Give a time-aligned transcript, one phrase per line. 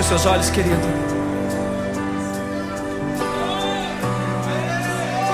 [0.00, 0.80] Feche seus olhos, querido.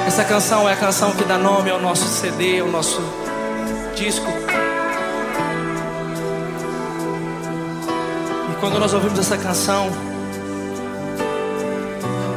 [0.05, 3.01] Essa canção é a canção que dá nome ao nosso CD, ao nosso
[3.95, 4.27] disco.
[8.51, 9.89] E quando nós ouvimos essa canção,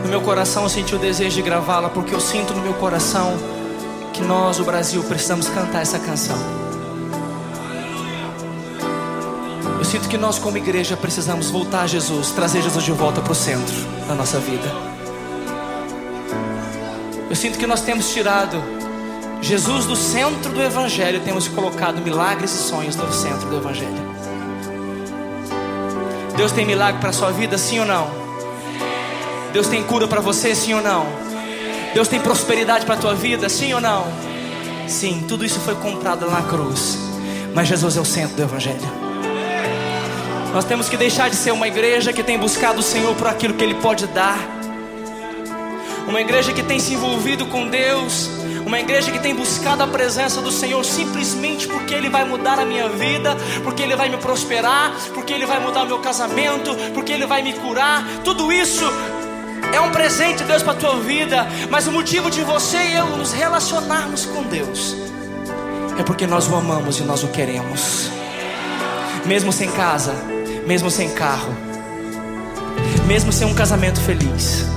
[0.03, 3.33] no meu coração eu senti o desejo de gravá-la, porque eu sinto no meu coração
[4.13, 6.68] que nós, o Brasil, precisamos cantar essa canção.
[9.89, 13.35] Sinto que nós, como igreja, precisamos voltar a Jesus, trazer Jesus de volta para o
[13.35, 13.73] centro
[14.07, 14.71] da nossa vida.
[17.27, 18.61] Eu sinto que nós temos tirado
[19.41, 24.19] Jesus do centro do Evangelho, temos colocado milagres e sonhos no centro do Evangelho.
[26.37, 28.11] Deus tem milagre para sua vida, sim ou não?
[29.51, 31.07] Deus tem cura para você, sim ou não?
[31.95, 34.05] Deus tem prosperidade para a tua vida, sim ou não?
[34.87, 36.95] Sim, tudo isso foi comprado na cruz.
[37.55, 39.08] Mas Jesus é o centro do Evangelho.
[40.53, 43.53] Nós temos que deixar de ser uma igreja que tem buscado o Senhor por aquilo
[43.53, 44.37] que Ele pode dar.
[46.07, 48.29] Uma igreja que tem se envolvido com Deus.
[48.65, 52.65] Uma igreja que tem buscado a presença do Senhor simplesmente porque Ele vai mudar a
[52.65, 57.11] minha vida, porque Ele vai me prosperar, porque Ele vai mudar o meu casamento, porque
[57.11, 58.03] Ele vai me curar.
[58.23, 58.85] Tudo isso
[59.73, 62.95] é um presente de Deus para a tua vida, mas o motivo de você e
[62.95, 64.95] eu nos relacionarmos com Deus
[65.99, 68.09] é porque nós o amamos e nós o queremos.
[69.25, 70.15] Mesmo sem casa,
[70.69, 71.51] mesmo sem carro,
[73.07, 74.67] mesmo sem um casamento feliz,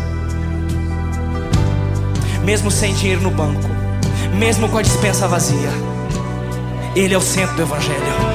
[2.43, 3.69] mesmo sem dinheiro no banco,
[4.39, 5.69] mesmo com a dispensa vazia,
[6.97, 8.33] Ele é o centro do Evangelho.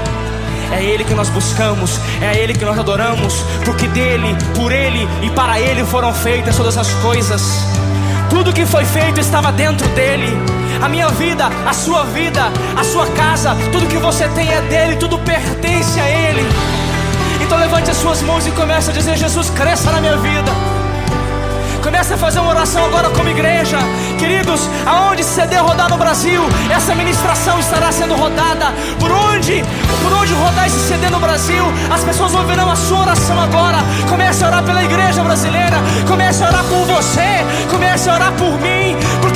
[0.72, 3.34] É Ele que nós buscamos, é Ele que nós adoramos,
[3.66, 7.42] porque dele, por Ele e para Ele foram feitas todas as coisas.
[8.30, 10.28] Tudo que foi feito estava dentro dele.
[10.80, 14.98] A minha vida, a sua vida, a sua casa, tudo que você tem é dele,
[14.98, 16.77] tudo pertence a Ele.
[17.98, 20.52] As suas mãos e comece a dizer: Jesus, cresça na minha vida.
[21.82, 23.80] Comece a fazer uma oração agora como igreja.
[24.20, 28.68] Queridos, aonde CD rodar no Brasil, essa ministração estará sendo rodada.
[29.00, 29.64] Por onde,
[30.04, 33.80] por onde rodar esse CD no Brasil, as pessoas ouvirão a sua oração agora.
[34.08, 35.78] Comece a orar pela igreja brasileira.
[36.08, 37.44] Comece a orar por você.
[37.72, 38.96] Comece a orar por mim.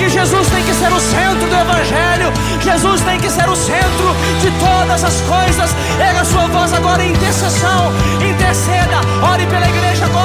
[0.09, 2.31] Jesus tem que ser o centro do Evangelho.
[2.62, 5.75] Jesus tem que ser o centro de todas as coisas.
[6.00, 7.91] Erga sua voz agora em intercessão.
[8.22, 9.01] Interceda.
[9.31, 10.20] Ore pela igreja agora.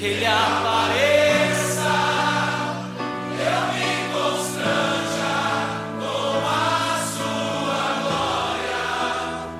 [0.00, 1.92] que ele apareça,
[3.36, 5.32] eu me constranja
[6.00, 8.88] com a sua glória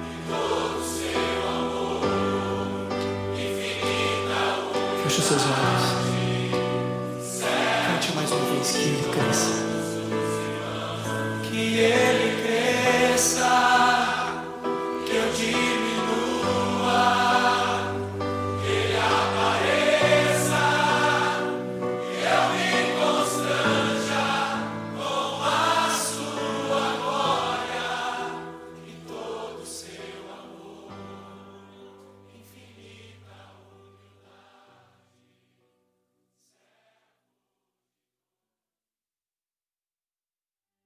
[0.01, 2.89] e todo o seu amor
[3.35, 4.41] infinita.
[5.03, 5.85] Feche seus olhos.
[7.87, 9.30] Cante mais uma vez, química.